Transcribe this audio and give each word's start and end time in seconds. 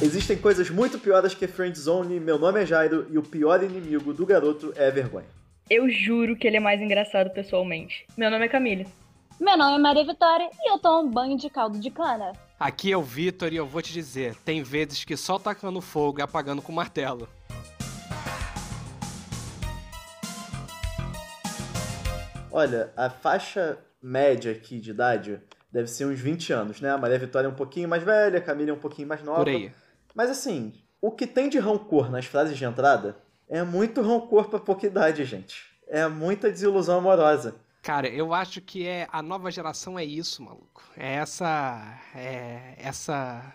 Existem 0.00 0.38
coisas 0.38 0.70
muito 0.70 0.96
piores 0.96 1.34
que 1.34 1.48
Friendzone, 1.48 2.20
meu 2.20 2.38
nome 2.38 2.62
é 2.62 2.66
Jairo 2.66 3.08
e 3.10 3.18
o 3.18 3.22
pior 3.22 3.64
inimigo 3.64 4.14
do 4.14 4.24
garoto 4.24 4.72
é 4.76 4.86
a 4.86 4.90
vergonha. 4.92 5.26
Eu 5.68 5.90
juro 5.90 6.36
que 6.36 6.46
ele 6.46 6.56
é 6.56 6.60
mais 6.60 6.80
engraçado 6.80 7.30
pessoalmente. 7.30 8.06
Meu 8.16 8.30
nome 8.30 8.44
é 8.44 8.48
Camille. 8.48 8.86
Meu 9.40 9.58
nome 9.58 9.74
é 9.74 9.78
Maria 9.80 10.04
Vitória 10.04 10.48
e 10.62 10.70
eu 10.70 10.78
tomo 10.78 11.10
banho 11.10 11.36
de 11.36 11.50
caldo 11.50 11.80
de 11.80 11.90
cana. 11.90 12.32
Aqui 12.60 12.92
é 12.92 12.96
o 12.96 13.02
Vitor 13.02 13.52
e 13.52 13.56
eu 13.56 13.66
vou 13.66 13.82
te 13.82 13.92
dizer, 13.92 14.36
tem 14.44 14.62
vezes 14.62 15.04
que 15.04 15.16
só 15.16 15.36
tacando 15.36 15.80
fogo 15.80 16.20
e 16.20 16.22
apagando 16.22 16.62
com 16.62 16.70
martelo. 16.70 17.28
Olha, 22.52 22.92
a 22.96 23.10
faixa 23.10 23.76
média 24.00 24.52
aqui 24.52 24.78
de 24.78 24.92
idade 24.92 25.40
deve 25.72 25.88
ser 25.88 26.06
uns 26.06 26.20
20 26.20 26.52
anos, 26.52 26.80
né? 26.80 26.92
A 26.92 26.98
Maria 26.98 27.18
Vitória 27.18 27.48
é 27.48 27.50
um 27.50 27.54
pouquinho 27.54 27.88
mais 27.88 28.04
velha, 28.04 28.38
a 28.38 28.40
Camila 28.40 28.70
é 28.70 28.74
um 28.74 28.78
pouquinho 28.78 29.08
mais 29.08 29.24
nova. 29.24 29.40
Por 29.40 29.48
aí. 29.48 29.72
Mas 30.18 30.30
assim, 30.30 30.72
o 31.00 31.12
que 31.12 31.28
tem 31.28 31.48
de 31.48 31.60
rancor 31.60 32.10
nas 32.10 32.26
frases 32.26 32.58
de 32.58 32.64
entrada 32.64 33.16
é 33.48 33.62
muito 33.62 34.02
rancor 34.02 34.48
pra 34.48 34.58
pouca 34.58 34.84
idade, 34.84 35.24
gente. 35.24 35.64
É 35.86 36.08
muita 36.08 36.50
desilusão 36.50 36.98
amorosa. 36.98 37.54
Cara, 37.82 38.08
eu 38.08 38.34
acho 38.34 38.60
que 38.60 38.84
é 38.84 39.06
a 39.12 39.22
nova 39.22 39.48
geração 39.48 39.96
é 39.96 40.04
isso, 40.04 40.42
maluco. 40.42 40.82
É 40.96 41.14
essa. 41.14 42.00
É 42.16 42.74
essa. 42.78 43.54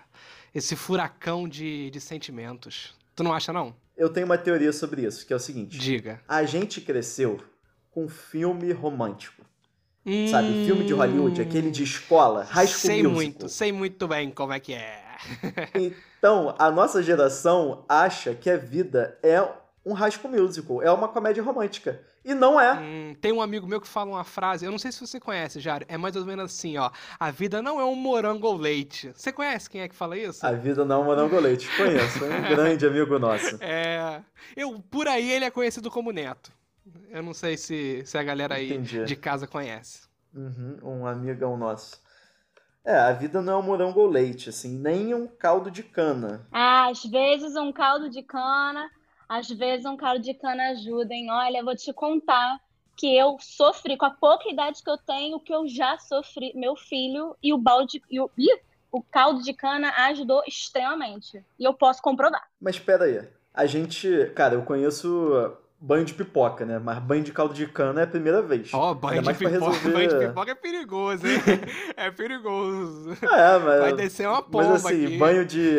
Esse 0.55 0.73
furacão 0.77 1.49
de, 1.49 1.90
de 1.90 1.99
sentimentos. 1.99 2.95
Tu 3.13 3.23
não 3.26 3.34
acha, 3.34 3.52
não? 3.52 3.76
Eu 3.98 4.07
tenho 4.07 4.26
uma 4.26 4.38
teoria 4.38 4.71
sobre 4.71 5.02
isso, 5.05 5.27
que 5.27 5.34
é 5.34 5.35
o 5.35 5.40
seguinte: 5.40 5.77
Diga. 5.77 6.21
a 6.26 6.45
gente 6.45 6.80
cresceu 6.80 7.43
com 7.91 8.07
filme 8.07 8.71
romântico. 8.71 9.43
Hum, 10.05 10.30
Sabe, 10.30 10.66
filme 10.66 10.85
de 10.85 10.93
Hollywood, 10.93 11.41
aquele 11.41 11.70
de 11.70 11.84
escola, 11.84 12.43
high 12.45 12.68
school 12.68 12.80
Sei 12.80 13.04
musical. 13.04 13.13
muito, 13.13 13.49
sei 13.49 13.71
muito 13.73 14.07
bem 14.07 14.32
como 14.32 14.54
é 14.54 14.62
que 14.62 14.73
é. 14.73 15.04
Então, 16.24 16.55
a 16.57 16.71
nossa 16.71 17.04
geração 17.04 17.84
acha 17.90 18.34
que 18.34 18.49
a 18.49 18.55
vida 18.55 19.20
é 19.21 19.46
um 19.85 19.93
school 20.10 20.32
musical, 20.32 20.82
é 20.82 20.90
uma 20.90 21.10
comédia 21.10 21.43
romântica. 21.43 21.99
E 22.24 22.34
não 22.34 22.57
é. 22.57 22.79
Hum, 22.79 23.13
tem 23.20 23.34
um 23.34 23.41
amigo 23.41 23.68
meu 23.68 23.82
que 23.82 23.90
fala 23.90 24.12
uma 24.12 24.24
frase, 24.24 24.63
eu 24.63 24.71
não 24.71 24.79
sei 24.79 24.94
se 24.94 25.05
você 25.05 25.20
conhece, 25.20 25.60
Jário, 25.60 25.85
é 25.90 25.98
mais 25.98 26.16
ou 26.16 26.26
menos 26.26 26.46
assim, 26.46 26.77
ó. 26.77 26.90
A 27.20 27.29
vida 27.29 27.62
não 27.62 27.77
é 27.77 27.84
um 27.84 27.96
morango 27.96 28.48
ou 28.48 28.55
leite. 28.55 29.12
Você 29.13 29.34
conhece 29.34 29.70
quem 29.70 29.82
é 29.82 29.90
que 29.90 29.96
fala 29.96 30.18
isso? 30.18 30.46
A 30.46 30.54
vida 30.54 30.85
não 30.85 30.96
é 30.96 30.99
um 30.99 31.04
morango 31.04 31.38
leite. 31.41 31.70
Conheço, 31.76 32.24
é 32.24 32.29
um 32.29 32.41
grande 32.55 32.85
amigo 32.85 33.20
nosso. 33.20 33.57
É. 33.60 34.21
Eu, 34.55 34.82
por 34.90 35.10
aí 35.10 35.29
ele 35.29 35.44
é 35.44 35.51
conhecido 35.51 35.91
como 35.91 36.13
Neto. 36.13 36.54
Eu 37.10 37.21
não 37.21 37.34
sei 37.34 37.57
se, 37.57 38.01
se 38.05 38.18
a 38.18 38.24
galera 38.24 38.55
aí 38.55 38.71
Entendi. 38.71 39.04
de 39.04 39.16
casa 39.18 39.46
conhece. 39.46 40.04
Uhum, 40.34 40.77
um 40.82 41.05
amigão 41.05 41.57
nosso. 41.57 42.01
É, 42.85 42.95
a 42.95 43.13
vida 43.13 43.41
não 43.41 43.53
é 43.53 43.57
um 43.57 43.62
morango 43.62 44.01
ou 44.01 44.07
leite, 44.07 44.49
assim, 44.49 44.77
nem 44.77 45.13
um 45.13 45.26
caldo 45.26 45.71
de 45.71 45.81
cana. 45.81 46.45
Às 46.51 47.03
vezes 47.05 47.55
um 47.55 47.71
caldo 47.71 48.09
de 48.09 48.21
cana, 48.21 48.91
às 49.27 49.49
vezes 49.49 49.85
um 49.85 49.95
caldo 49.95 50.21
de 50.21 50.34
cana 50.34 50.71
ajuda, 50.71 51.13
hein? 51.13 51.31
Olha, 51.31 51.59
eu 51.59 51.65
vou 51.65 51.76
te 51.76 51.93
contar 51.93 52.59
que 52.98 53.17
eu 53.17 53.37
sofri 53.39 53.98
com 53.98 54.05
a 54.05 54.11
pouca 54.11 54.49
idade 54.49 54.84
que 54.84 54.89
eu 54.89 54.98
tenho, 54.98 55.39
que 55.39 55.54
eu 55.54 55.67
já 55.67 55.98
sofri, 55.98 56.51
meu 56.55 56.76
filho 56.76 57.35
e 57.41 57.54
o 57.54 57.57
balde 57.57 58.01
e 58.11 58.20
o, 58.20 58.29
ih, 58.37 58.59
o 58.91 59.01
caldo 59.01 59.41
de 59.41 59.54
cana 59.54 59.89
ajudou 60.09 60.43
extremamente. 60.45 61.43
E 61.57 61.63
eu 61.63 61.73
posso 61.73 62.01
comprovar. 62.01 62.48
Mas 62.59 62.76
espera 62.76 63.05
aí, 63.05 63.27
a 63.54 63.65
gente, 63.65 64.31
cara, 64.35 64.56
eu 64.56 64.63
conheço 64.63 65.57
banho 65.85 66.06
de 66.06 66.13
pipoca, 66.13 66.66
né? 66.66 66.79
Mas 66.79 67.00
banho 67.00 67.23
de 67.23 67.31
caldo 67.34 67.53
de 67.53 67.67
cana 67.67 68.00
é 68.01 68.03
a 68.06 68.07
primeira 68.07 68.41
vez. 68.41 68.73
Ó, 68.73 68.94
banho 68.94 69.19
Ainda 69.19 69.34
de 69.34 69.39
pipoca. 69.39 69.51
resolver- 69.59 69.91
Banho 69.94 70.09
de 70.09 70.28
pipoca 70.28 70.51
é 70.51 70.56
perigoso, 70.56 71.28
hein? 71.28 71.39
é 71.97 72.09
perigoso. 72.12 73.12
É, 73.22 73.59
mas, 73.59 73.79
Vai 73.81 73.94
descer 73.94 74.28
uma 74.28 74.41
pomba 74.41 74.69
mas 74.69 74.85
assim, 74.85 75.06
aqui. 75.07 75.17
banho 75.17 75.45
de 75.45 75.78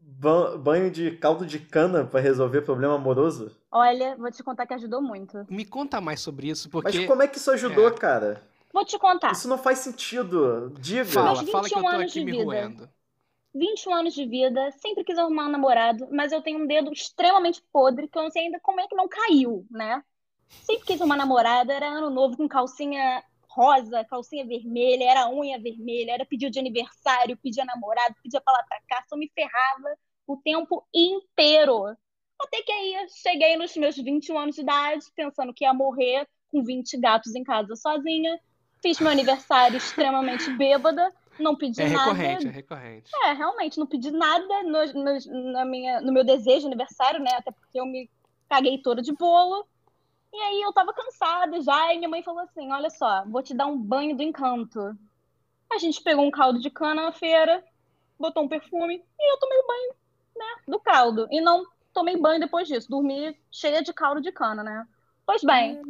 ban- 0.00 0.58
banho 0.58 0.90
de 0.90 1.12
caldo 1.12 1.46
de 1.46 1.58
cana 1.58 2.04
pra 2.04 2.20
resolver 2.20 2.60
problema 2.62 2.94
amoroso? 2.94 3.50
Olha, 3.72 4.16
vou 4.16 4.30
te 4.30 4.42
contar 4.42 4.66
que 4.66 4.74
ajudou 4.74 5.00
muito. 5.02 5.46
Me 5.50 5.64
conta 5.64 6.00
mais 6.00 6.20
sobre 6.20 6.48
isso, 6.48 6.68
porque. 6.70 6.98
Mas 6.98 7.06
como 7.06 7.22
é 7.22 7.28
que 7.28 7.38
isso 7.38 7.50
ajudou, 7.50 7.88
É. 7.88 7.92
cara? 7.92 8.40
Vou 8.72 8.84
te 8.84 8.98
contar. 8.98 9.32
Isso 9.32 9.48
não 9.48 9.56
faz 9.56 9.78
sentido. 9.78 10.70
Diga. 10.78 11.04
Fala, 11.06 11.36
fala 11.46 11.66
que 11.68 11.74
eu 11.74 11.80
21 11.80 11.90
tô 11.90 11.96
aqui 12.02 12.24
me 12.24 12.32
vida. 12.32 12.44
roendo. 12.44 12.88
21 13.56 13.94
anos 13.94 14.14
de 14.14 14.26
vida, 14.26 14.70
sempre 14.72 15.04
quis 15.04 15.18
arrumar 15.18 15.46
um 15.46 15.50
namorado, 15.50 16.08
mas 16.10 16.32
eu 16.32 16.42
tenho 16.42 16.62
um 16.62 16.66
dedo 16.66 16.92
extremamente 16.92 17.62
podre 17.72 18.08
que 18.08 18.18
eu 18.18 18.22
não 18.22 18.30
sei 18.30 18.44
ainda 18.44 18.60
como 18.60 18.80
é 18.80 18.86
que 18.86 18.94
não 18.94 19.08
caiu, 19.08 19.66
né? 19.70 20.02
Sempre 20.48 20.86
quis 20.86 21.00
uma 21.00 21.16
namorada, 21.16 21.72
era 21.72 21.86
ano 21.86 22.10
novo 22.10 22.36
com 22.36 22.48
calcinha 22.48 23.22
rosa, 23.48 24.04
calcinha 24.04 24.46
vermelha, 24.46 25.04
era 25.04 25.30
unha 25.30 25.58
vermelha, 25.58 26.12
era 26.12 26.26
pedido 26.26 26.52
de 26.52 26.58
aniversário, 26.58 27.38
pedia 27.38 27.64
namorado, 27.64 28.14
pedia 28.22 28.40
pra 28.40 28.52
lá 28.52 28.62
pra 28.68 28.78
cá, 28.86 29.04
só 29.08 29.16
me 29.16 29.30
ferrava 29.34 29.96
o 30.26 30.36
tempo 30.36 30.86
inteiro. 30.94 31.96
Até 32.38 32.62
que 32.62 32.70
aí 32.70 33.06
cheguei 33.08 33.56
nos 33.56 33.74
meus 33.76 33.96
21 33.96 34.38
anos 34.38 34.56
de 34.56 34.60
idade, 34.60 35.06
pensando 35.14 35.54
que 35.54 35.64
ia 35.64 35.72
morrer 35.72 36.28
com 36.48 36.62
20 36.62 36.98
gatos 36.98 37.34
em 37.34 37.42
casa 37.42 37.74
sozinha. 37.76 38.38
Fiz 38.82 39.00
meu 39.00 39.10
aniversário 39.10 39.78
extremamente 39.78 40.50
bêbada, 40.50 41.12
não 41.38 41.56
pedi 41.56 41.82
É 41.82 41.86
nada. 41.86 42.10
recorrente, 42.10 42.48
é 42.48 42.50
recorrente. 42.50 43.12
É, 43.24 43.32
realmente, 43.32 43.78
não 43.78 43.86
pedi 43.86 44.10
nada 44.10 44.62
no, 44.62 44.84
no- 45.04 45.52
na 45.52 45.64
minha, 45.64 46.00
no 46.00 46.12
meu 46.12 46.24
desejo 46.24 46.60
de 46.60 46.66
aniversário, 46.66 47.20
né? 47.20 47.30
Até 47.34 47.50
porque 47.52 47.78
eu 47.78 47.86
me 47.86 48.10
caguei 48.48 48.78
toda 48.82 49.02
de 49.02 49.12
bolo. 49.12 49.66
E 50.32 50.38
aí 50.38 50.62
eu 50.62 50.72
tava 50.72 50.92
cansada 50.92 51.60
já, 51.62 51.94
e 51.94 51.98
minha 51.98 52.08
mãe 52.08 52.22
falou 52.22 52.40
assim: 52.40 52.70
olha 52.72 52.90
só, 52.90 53.24
vou 53.26 53.42
te 53.42 53.54
dar 53.54 53.66
um 53.66 53.78
banho 53.78 54.16
do 54.16 54.22
encanto. 54.22 54.80
A 55.72 55.78
gente 55.78 56.02
pegou 56.02 56.24
um 56.24 56.30
caldo 56.30 56.60
de 56.60 56.70
cana 56.70 57.02
na 57.02 57.12
feira, 57.12 57.64
botou 58.18 58.44
um 58.44 58.48
perfume, 58.48 58.96
e 59.18 59.32
eu 59.32 59.38
tomei 59.38 59.58
o 59.58 59.66
banho, 59.66 59.94
né, 60.36 60.46
do 60.68 60.80
caldo. 60.80 61.26
E 61.30 61.40
não 61.40 61.64
tomei 61.92 62.16
banho 62.16 62.40
depois 62.40 62.68
disso, 62.68 62.88
dormi 62.90 63.36
cheia 63.52 63.82
de 63.82 63.92
caldo 63.92 64.20
de 64.20 64.32
cana, 64.32 64.62
né? 64.62 64.86
Pois 65.26 65.42
bem, 65.44 65.80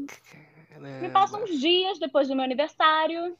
me 1.00 1.10
passam 1.10 1.42
uns 1.42 1.58
dias 1.58 1.98
depois 1.98 2.28
do 2.28 2.34
meu 2.34 2.44
aniversário, 2.44 3.36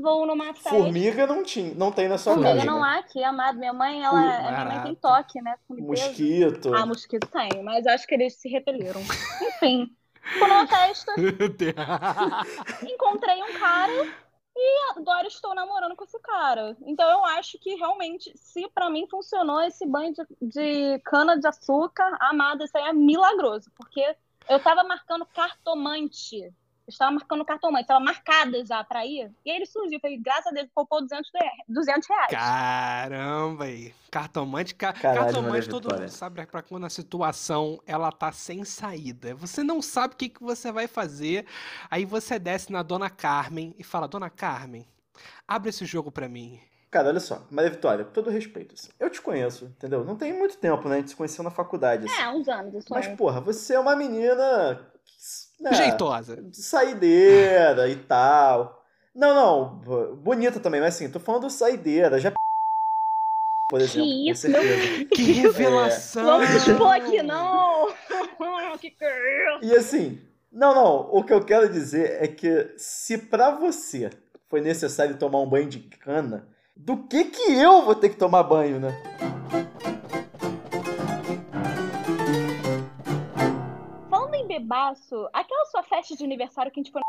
vou 0.00 0.26
numa 0.26 0.52
festa. 0.54 0.70
Formiga 0.70 1.26
não 1.26 1.42
tinha, 1.42 1.74
não 1.74 1.92
tem 1.92 2.08
na 2.08 2.18
sua 2.18 2.34
Formiga 2.34 2.54
casa. 2.54 2.66
não 2.66 2.80
né? 2.80 2.88
há 2.88 2.98
aqui, 2.98 3.22
amado. 3.22 3.58
Minha 3.58 3.72
mãe, 3.72 4.02
ela, 4.02 4.20
minha 4.20 4.64
mãe 4.64 4.82
tem 4.82 4.94
toque, 4.94 5.40
né? 5.40 5.56
Mosquito. 5.68 6.74
Ah, 6.74 6.86
mosquito 6.86 7.28
tem, 7.28 7.62
mas 7.62 7.86
acho 7.86 8.06
que 8.06 8.14
eles 8.14 8.34
se 8.34 8.48
repeliram. 8.48 9.00
Enfim, 9.42 9.90
fui 10.38 10.48
numa 10.48 10.66
festa, 10.66 11.12
encontrei 12.82 13.42
um 13.42 13.58
cara 13.58 14.12
e 14.58 14.92
agora 14.96 15.26
estou 15.26 15.54
namorando 15.54 15.94
com 15.94 16.04
esse 16.04 16.18
cara. 16.20 16.76
Então 16.86 17.08
eu 17.10 17.24
acho 17.26 17.58
que 17.58 17.74
realmente, 17.74 18.32
se 18.36 18.68
pra 18.70 18.88
mim 18.88 19.06
funcionou 19.10 19.60
esse 19.62 19.86
banho 19.86 20.14
de, 20.14 20.24
de 20.40 20.98
cana 21.00 21.38
de 21.38 21.46
açúcar, 21.46 22.16
amada, 22.20 22.64
isso 22.64 22.76
aí 22.76 22.84
é 22.84 22.92
milagroso, 22.92 23.70
porque 23.76 24.16
eu 24.48 24.58
tava 24.60 24.82
marcando 24.82 25.26
cartomante. 25.26 26.52
Eu 26.86 26.92
estava 26.92 27.10
marcando 27.10 27.44
cartomante, 27.44 27.82
estava 27.82 27.98
marcada 28.04 28.64
já 28.64 28.84
pra 28.84 29.04
ir. 29.04 29.32
E 29.44 29.50
aí 29.50 29.56
ele 29.56 29.66
surgiu, 29.66 29.98
falei, 30.00 30.18
graças 30.18 30.46
a 30.46 30.50
Deus, 30.50 30.68
poupou 30.72 31.00
200 31.02 31.28
reais. 31.34 31.52
200 31.68 32.08
reais. 32.08 32.30
Caramba, 32.30 33.64
aí. 33.64 33.92
Cartomante, 34.10 34.74
ca- 34.74 34.92
Caralho, 34.92 35.24
cartomante 35.24 35.50
Maria 35.52 35.68
todo 35.68 35.82
Vitória. 35.82 36.00
mundo 36.06 36.10
sabe 36.10 36.46
pra 36.46 36.62
quando 36.62 36.86
a 36.86 36.90
situação 36.90 37.80
ela 37.86 38.12
tá 38.12 38.30
sem 38.30 38.64
saída. 38.64 39.34
Você 39.34 39.64
não 39.64 39.82
sabe 39.82 40.14
o 40.14 40.16
que, 40.16 40.28
que 40.28 40.42
você 40.42 40.70
vai 40.70 40.86
fazer. 40.86 41.44
Aí 41.90 42.04
você 42.04 42.38
desce 42.38 42.70
na 42.70 42.82
Dona 42.84 43.10
Carmen 43.10 43.74
e 43.78 43.82
fala: 43.82 44.06
Dona 44.06 44.30
Carmen, 44.30 44.86
abre 45.46 45.70
esse 45.70 45.84
jogo 45.84 46.12
pra 46.12 46.28
mim. 46.28 46.60
Cara, 46.88 47.08
olha 47.08 47.20
só, 47.20 47.44
Maria 47.50 47.70
Vitória, 47.72 48.04
com 48.04 48.12
todo 48.12 48.30
respeito, 48.30 48.74
assim, 48.74 48.88
eu 48.98 49.10
te 49.10 49.20
conheço, 49.20 49.64
entendeu? 49.66 50.04
Não 50.04 50.16
tem 50.16 50.32
muito 50.32 50.56
tempo, 50.56 50.88
né? 50.88 50.94
A 50.94 50.98
gente 51.00 51.10
se 51.10 51.16
conheceu 51.16 51.42
na 51.44 51.50
faculdade, 51.50 52.06
assim. 52.06 52.22
É, 52.22 52.28
uns 52.30 52.48
anos, 52.48 52.74
isso 52.74 52.86
Mas, 52.90 53.08
porra, 53.08 53.40
você 53.40 53.74
é 53.74 53.78
uma 53.80 53.94
menina. 53.96 54.86
Né, 55.60 55.72
Jeitosa. 55.74 56.36
de 56.42 56.62
saideira 56.62 57.88
e 57.88 57.96
tal. 57.96 58.84
Não, 59.14 59.34
não, 59.34 60.16
bonita 60.16 60.60
também, 60.60 60.80
mas 60.80 60.94
assim, 60.94 61.10
tô 61.10 61.18
falando 61.18 61.48
saideira, 61.48 62.20
já. 62.20 62.32
Por 63.68 63.80
exemplo. 63.80 64.06
com 64.06 64.30
isso, 64.30 64.48
meu. 64.48 64.62
Que 65.08 65.32
revelação! 65.32 66.24
Vamos 66.24 66.50
expor 66.50 66.94
aqui, 66.94 67.22
não! 67.22 67.88
que 68.78 68.90
que 68.90 69.04
é? 69.04 69.58
E 69.62 69.74
assim, 69.74 70.20
não, 70.52 70.74
não, 70.74 71.08
o 71.12 71.24
que 71.24 71.32
eu 71.32 71.44
quero 71.44 71.68
dizer 71.68 72.22
é 72.22 72.28
que 72.28 72.74
se 72.76 73.18
pra 73.18 73.50
você 73.50 74.10
foi 74.48 74.60
necessário 74.60 75.16
tomar 75.16 75.40
um 75.40 75.48
banho 75.48 75.68
de 75.68 75.80
cana, 75.80 76.46
do 76.76 77.04
que 77.08 77.24
que 77.24 77.52
eu 77.52 77.84
vou 77.84 77.94
ter 77.94 78.10
que 78.10 78.16
tomar 78.16 78.42
banho, 78.42 78.78
né? 78.78 79.02
Bebaço, 84.66 85.28
aquela 85.32 85.64
sua 85.66 85.82
festa 85.84 86.16
de 86.16 86.24
aniversário 86.24 86.72
que 86.72 86.80
a 86.80 86.82
gente 86.82 86.92
foi. 86.92 87.00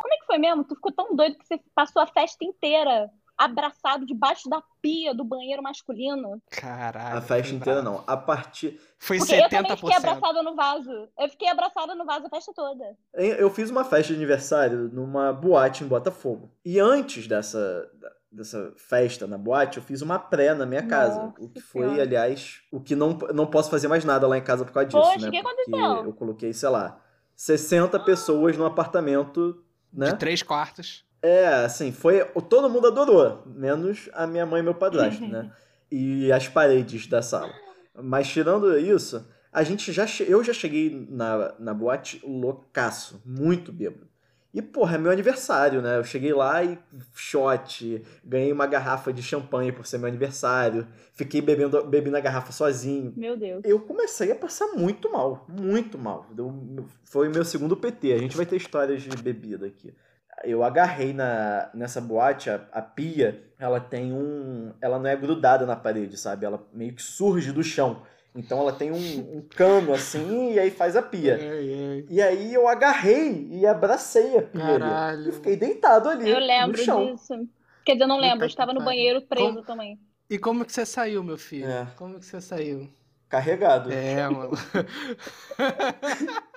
Como 0.00 0.14
é 0.14 0.18
que 0.18 0.26
foi 0.26 0.38
mesmo? 0.38 0.64
Tu 0.64 0.74
ficou 0.74 0.92
tão 0.92 1.16
doido 1.16 1.38
que 1.38 1.46
você 1.46 1.58
passou 1.74 2.02
a 2.02 2.06
festa 2.06 2.44
inteira 2.44 3.10
abraçado 3.36 4.06
debaixo 4.06 4.48
da 4.48 4.62
pia 4.80 5.14
do 5.14 5.24
banheiro 5.24 5.62
masculino. 5.62 6.40
Caralho. 6.50 7.18
A 7.18 7.20
festa 7.20 7.54
inteira 7.54 7.82
não. 7.82 8.02
A 8.06 8.16
partir. 8.16 8.80
Foi 8.98 9.18
Porque 9.18 9.34
eu 9.34 9.48
também 9.48 9.70
70%. 9.72 9.76
fiquei 9.78 9.96
abraçada 9.96 10.42
no 10.42 10.54
vaso. 10.54 11.08
Eu 11.18 11.28
fiquei 11.28 11.48
abraçada 11.48 11.94
no 11.94 12.04
vaso 12.04 12.26
a 12.26 12.30
festa 12.30 12.52
toda. 12.54 12.84
Eu 13.14 13.50
fiz 13.50 13.70
uma 13.70 13.84
festa 13.84 14.12
de 14.12 14.18
aniversário 14.18 14.88
numa 14.92 15.32
boate 15.32 15.84
em 15.84 15.88
Botafogo. 15.88 16.50
E 16.64 16.78
antes 16.80 17.26
dessa, 17.26 17.90
dessa 18.30 18.72
festa 18.76 19.26
na 19.26 19.36
boate, 19.36 19.78
eu 19.78 19.82
fiz 19.82 20.00
uma 20.00 20.18
pré 20.18 20.54
na 20.54 20.64
minha 20.64 20.86
casa. 20.86 21.22
Nossa 21.24 21.34
O 21.42 21.48
que 21.48 21.60
foi, 21.60 21.82
Senhora. 21.82 22.02
aliás, 22.02 22.60
o 22.72 22.80
que 22.80 22.94
não, 22.96 23.10
não 23.34 23.46
posso 23.46 23.70
fazer 23.70 23.88
mais 23.88 24.04
nada 24.04 24.26
lá 24.26 24.38
em 24.38 24.42
casa 24.44 24.64
por 24.64 24.72
causa 24.72 24.88
disso, 24.88 25.00
Poxa, 25.00 25.18
né? 25.18 25.28
o 25.28 25.30
que 25.30 25.42
Porque 25.42 25.74
aconteceu? 25.76 26.04
eu 26.06 26.12
coloquei, 26.14 26.52
sei 26.52 26.68
lá, 26.68 27.00
60 27.36 27.98
pessoas 28.00 28.56
num 28.56 28.64
apartamento, 28.64 29.62
né? 29.92 30.12
De 30.12 30.18
três 30.18 30.42
quartos. 30.42 31.04
É, 31.26 31.46
assim, 31.64 31.90
foi. 31.90 32.22
Todo 32.48 32.68
mundo 32.68 32.86
adorou, 32.88 33.42
menos 33.46 34.10
a 34.12 34.26
minha 34.26 34.44
mãe 34.44 34.60
e 34.60 34.62
meu 34.62 34.74
padrasto, 34.74 35.26
né? 35.26 35.50
E 35.90 36.32
as 36.32 36.48
paredes 36.48 37.06
da 37.06 37.22
sala. 37.22 37.52
Mas 37.94 38.26
tirando 38.28 38.76
isso, 38.76 39.24
a 39.52 39.62
gente 39.62 39.92
já. 39.92 40.06
che- 40.06 40.26
Eu 40.28 40.42
já 40.42 40.52
cheguei 40.52 41.06
na, 41.08 41.54
na 41.58 41.72
boate 41.72 42.20
loucaço, 42.26 43.22
muito 43.24 43.70
bêbado. 43.72 44.08
E, 44.52 44.60
porra, 44.62 44.96
é 44.96 44.98
meu 44.98 45.10
aniversário, 45.12 45.80
né? 45.82 45.96
Eu 45.98 46.04
cheguei 46.04 46.32
lá 46.32 46.62
e 46.64 46.78
shot, 47.14 48.02
ganhei 48.24 48.52
uma 48.52 48.66
garrafa 48.66 49.12
de 49.12 49.22
champanhe 49.22 49.72
por 49.72 49.86
ser 49.86 49.98
meu 49.98 50.08
aniversário, 50.08 50.86
fiquei 51.12 51.40
bebendo, 51.40 51.84
bebendo 51.84 52.16
a 52.16 52.20
garrafa 52.20 52.52
sozinho 52.52 53.12
Meu 53.16 53.36
Deus. 53.36 53.62
eu 53.64 53.80
comecei 53.80 54.30
a 54.32 54.36
passar 54.36 54.68
muito 54.76 55.10
mal, 55.12 55.46
muito 55.48 55.98
mal. 55.98 56.26
Deu- 56.32 56.86
foi 57.04 57.28
o 57.28 57.30
meu 57.30 57.44
segundo 57.44 57.76
PT. 57.76 58.12
A 58.12 58.18
gente 58.18 58.36
vai 58.36 58.46
ter 58.46 58.56
histórias 58.56 59.02
de 59.02 59.16
bebida 59.22 59.66
aqui. 59.66 59.92
Eu 60.42 60.64
agarrei 60.64 61.12
na, 61.12 61.70
nessa 61.72 62.00
boate, 62.00 62.50
a, 62.50 62.60
a 62.72 62.82
pia, 62.82 63.42
ela 63.58 63.78
tem 63.80 64.12
um. 64.12 64.72
Ela 64.80 64.98
não 64.98 65.08
é 65.08 65.16
grudada 65.16 65.64
na 65.64 65.76
parede, 65.76 66.18
sabe? 66.18 66.44
Ela 66.44 66.62
meio 66.72 66.92
que 66.94 67.02
surge 67.02 67.52
do 67.52 67.62
chão. 67.62 68.02
Então 68.34 68.58
ela 68.58 68.72
tem 68.72 68.90
um, 68.90 68.96
um 69.36 69.42
cano 69.54 69.94
assim 69.94 70.54
e 70.54 70.58
aí 70.58 70.70
faz 70.70 70.96
a 70.96 71.02
pia. 71.02 71.36
Ai, 71.36 71.48
ai. 71.48 72.06
E 72.10 72.20
aí 72.20 72.52
eu 72.52 72.66
agarrei 72.66 73.46
e 73.50 73.64
abracei 73.64 74.38
a 74.38 74.42
pia 74.42 74.64
ali. 74.64 74.78
Caralho. 74.80 75.28
E 75.28 75.32
fiquei 75.32 75.56
deitado 75.56 76.08
ali 76.08 76.28
Eu 76.28 76.40
no 76.40 76.46
lembro 76.46 76.76
chão. 76.84 77.14
disso. 77.14 77.48
Quer 77.84 77.92
dizer, 77.92 78.04
eu 78.04 78.08
não 78.08 78.18
lembro. 78.18 78.44
Eu 78.44 78.48
estava 78.48 78.72
no 78.72 78.82
banheiro 78.82 79.22
preso 79.22 79.46
Como- 79.48 79.62
também. 79.62 79.98
E 80.28 80.38
como 80.38 80.64
que 80.64 80.72
você 80.72 80.84
saiu, 80.84 81.22
meu 81.22 81.38
filho? 81.38 81.70
É. 81.70 81.86
Como 81.96 82.18
que 82.18 82.26
você 82.26 82.40
saiu? 82.40 82.90
Carregado. 83.28 83.92
É, 83.92 84.28
mano. 84.28 84.50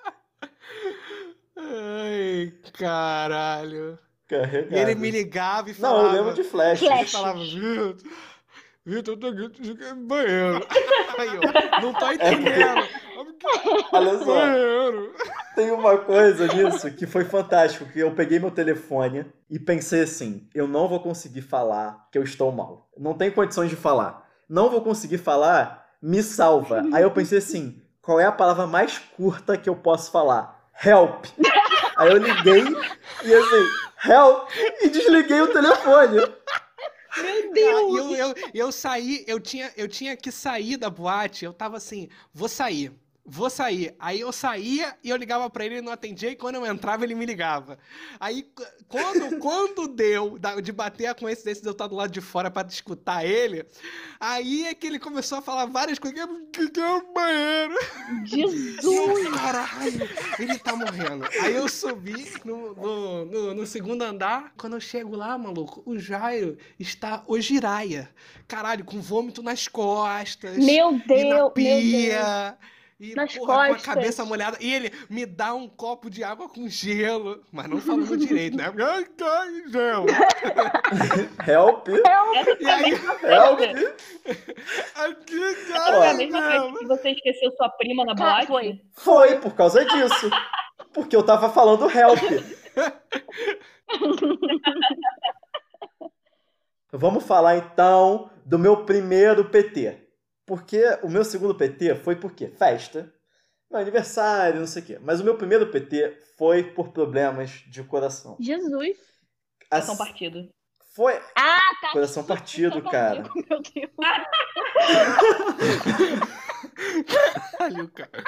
Ai, 1.70 2.54
caralho. 2.78 3.98
Carregado. 4.28 4.74
E 4.76 4.80
ele 4.80 4.96
me 4.96 5.12
ligava 5.12 5.70
e 5.70 5.74
Não, 5.74 5.80
falava. 5.80 6.08
eu 6.08 6.12
lembro 6.12 6.34
de 6.34 6.44
flash. 6.44 6.80
Flash. 6.80 7.00
Ele 7.00 7.08
falava, 7.10 7.40
Vitor, 7.40 7.96
Vitor, 8.86 9.14
eu 9.14 9.20
tô 9.20 9.28
aqui 9.28 9.74
no 9.94 10.08
banheiro. 10.08 10.68
Aí, 11.18 11.30
ó, 11.30 11.82
não 11.82 11.94
tô 11.94 12.12
entendendo. 12.12 12.88
Olha 13.92 14.18
só. 14.20 14.26
Banheiro. 14.26 15.14
Tem 15.56 15.72
uma 15.72 15.98
coisa 15.98 16.48
nisso 16.54 16.92
que 16.92 17.08
foi 17.08 17.24
fantástico, 17.26 17.86
que 17.92 18.00
eu 18.00 18.12
peguei 18.14 18.38
meu 18.38 18.52
telefone 18.52 19.26
e 19.50 19.58
pensei 19.58 20.02
assim, 20.04 20.48
eu 20.54 20.68
não 20.68 20.88
vou 20.88 21.00
conseguir 21.00 21.42
falar 21.42 22.08
que 22.12 22.18
eu 22.18 22.24
estou 22.24 22.52
mal. 22.52 22.90
Não 22.98 23.14
tenho 23.14 23.32
condições 23.34 23.70
de 23.70 23.76
falar. 23.76 24.28
Não 24.48 24.70
vou 24.70 24.82
conseguir 24.82 25.18
falar, 25.18 25.86
me 26.02 26.22
salva. 26.22 26.84
Aí 26.94 27.02
eu 27.04 27.12
pensei 27.12 27.40
assim, 27.40 27.82
qual 28.02 28.20
é 28.20 28.26
a 28.26 28.32
palavra 28.32 28.68
mais 28.68 28.98
curta 29.00 29.58
que 29.58 29.68
eu 29.70 29.76
posso 29.76 30.12
falar? 30.12 30.70
Help. 30.86 31.26
Aí 31.98 32.10
eu 32.10 32.18
liguei 32.18 32.64
e 33.24 33.34
assim, 33.34 34.10
help, 34.10 34.50
e 34.82 34.90
desliguei 34.90 35.42
o 35.42 35.52
telefone. 35.52 36.16
Meu 36.16 36.38
Cara, 37.10 37.60
eu, 37.60 38.16
eu, 38.16 38.36
eu 38.54 38.72
saí, 38.72 39.24
eu 39.28 39.40
tinha, 39.40 39.72
eu 39.76 39.88
tinha 39.88 40.16
que 40.16 40.32
sair 40.32 40.78
da 40.78 40.90
boate, 40.90 41.44
eu 41.44 41.54
tava 41.54 41.78
assim, 41.78 42.10
vou 42.32 42.48
sair, 42.48 42.92
vou 43.30 43.50
sair. 43.50 43.94
Aí 44.00 44.22
eu 44.22 44.32
saía 44.32 44.96
e 45.04 45.10
eu 45.10 45.18
ligava 45.18 45.50
pra 45.50 45.66
ele, 45.66 45.76
ele 45.76 45.82
não 45.86 45.92
atendia, 45.92 46.32
e 46.32 46.36
quando 46.36 46.56
eu 46.56 46.66
entrava 46.66 47.04
ele 47.04 47.14
me 47.14 47.26
ligava. 47.26 47.78
Aí 48.20 48.44
qu- 48.44 48.66
quando, 48.88 49.38
quando 49.40 49.88
deu 49.90 50.40
de 50.64 50.72
bater 50.72 51.08
a 51.08 51.14
coincidência 51.14 51.62
de 51.62 51.68
eu 51.68 51.74
estar 51.74 51.88
do 51.88 51.96
lado 51.96 52.10
de 52.12 52.22
fora 52.22 52.50
pra 52.50 52.66
escutar 52.68 53.26
ele, 53.26 53.66
aí 54.20 54.66
é 54.66 54.74
que 54.74 54.88
ele 54.88 54.98
começou 54.98 55.38
a 55.40 55.42
falar 55.42 55.66
várias 55.66 56.00
coisas, 56.00 56.18
que 56.54 56.70
que 56.70 56.80
é 56.80 56.90
o 56.90 57.14
banheiro? 57.14 57.76
Jesus! 58.24 59.28
caralho, 59.36 60.10
ele 60.40 60.58
tá 60.60 60.76
morrendo. 60.76 61.26
Aí 61.42 61.54
eu 61.56 61.68
subi 61.68 62.32
no, 62.46 62.74
no, 62.76 63.26
no- 63.26 63.54
no 63.54 63.66
segundo 63.68 64.02
andar. 64.04 64.54
Quando 64.58 64.74
eu 64.78 64.80
chego 64.80 65.16
lá, 65.16 65.38
maluco, 65.38 65.84
o 65.86 66.00
Jairo 66.00 66.58
está 66.80 67.24
o 67.28 67.40
giraia. 67.40 68.10
Caralho, 68.48 68.86
com 68.86 69.02
vômito 69.02 69.44
nas 69.44 69.68
costas. 69.68 70.58
Meu 70.58 70.92
e 70.94 70.98
na 70.98 71.04
Deus! 71.06 71.24
Meu 71.30 71.50
Deus! 71.52 72.56
E, 73.00 73.14
Nas 73.14 73.32
porra, 73.36 73.46
com 73.46 73.52
a 73.62 73.68
costas. 73.68 73.86
cabeça 73.86 74.26
molhada. 74.26 74.58
E 74.60 74.74
ele 74.74 74.92
me 75.08 75.24
dá 75.26 75.54
um 75.54 75.70
copo 75.70 76.10
de 76.10 76.24
água 76.24 76.50
com 76.50 76.68
gelo. 76.68 77.44
Mas 77.52 77.68
não 77.68 77.80
falando 77.80 78.08
direito, 78.18 78.58
né? 78.58 78.64
Ai, 78.66 79.06
ai, 79.22 79.64
gelo. 79.70 80.06
Help, 81.48 81.88
Essa 81.90 82.56
foi 82.56 82.58
E 82.60 82.68
aí, 82.70 82.92
help. 82.92 83.60
festa. 83.60 83.96
aqui, 84.96 85.44
Essa 85.44 85.94
foi 85.94 86.08
a 86.08 86.14
mesma 86.16 86.42
festa 86.42 86.74
que 86.80 86.86
você 86.88 87.10
esqueceu 87.12 87.52
sua 87.52 87.70
prima 87.70 88.04
na 88.04 88.16
Cara, 88.16 88.46
boate? 88.46 88.48
foi. 88.48 88.82
Foi 88.94 89.40
por 89.42 89.54
causa 89.54 89.86
disso. 89.86 90.30
Porque 90.92 91.16
eu 91.16 91.22
tava 91.24 91.50
falando 91.50 91.88
help. 91.90 92.20
Vamos 96.92 97.26
falar 97.26 97.58
então 97.58 98.30
do 98.46 98.58
meu 98.58 98.86
primeiro 98.86 99.46
PT. 99.46 100.07
Porque 100.48 100.82
o 101.04 101.10
meu 101.10 101.26
segundo 101.26 101.54
PT 101.54 101.96
foi 101.96 102.16
por 102.16 102.32
quê? 102.34 102.48
Festa, 102.48 103.14
meu 103.70 103.82
aniversário, 103.82 104.62
não 104.62 104.66
sei 104.66 104.82
o 104.82 104.86
quê. 104.86 104.98
Mas 105.02 105.20
o 105.20 105.24
meu 105.26 105.36
primeiro 105.38 105.70
PT 105.70 106.18
foi 106.38 106.64
por 106.64 106.94
problemas 106.94 107.50
de 107.68 107.84
coração. 107.84 108.38
Jesus! 108.40 108.98
As- 109.70 109.84
São 109.84 109.98
partido. 109.98 110.48
Foi 110.96 111.14
Ah, 111.36 111.60
tá. 111.82 111.92
coração 111.92 112.24
partido, 112.24 112.82
cara. 112.82 113.24
Meu 113.50 113.62
Deus. 113.62 113.92
Caralho, 117.06 117.88
cara. 117.90 118.24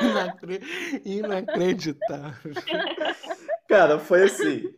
Inacre- 0.00 0.60
Inacreditável. 1.04 2.52
Cara, 3.68 3.98
foi 3.98 4.24
assim. 4.24 4.74